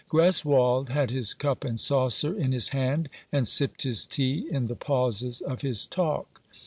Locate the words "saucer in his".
1.79-2.69